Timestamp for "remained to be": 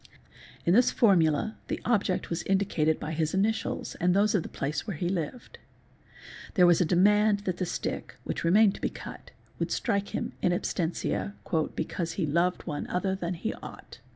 8.43-8.89